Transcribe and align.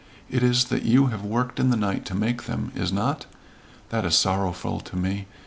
It 0.31 0.41
is 0.41 0.65
that 0.69 0.81
you 0.81 1.09
have 1.13 1.21
worked 1.23 1.59
in 1.59 1.69
the 1.69 1.77
night 1.77 2.05
to 2.07 2.15
make 2.15 2.45
them 2.45 2.71
Is 2.75 2.91
not? 2.91 3.27
That 3.89 4.03
is 4.03 4.15
sorrowful 4.15 4.79
to 4.79 4.95
me. 4.95 5.27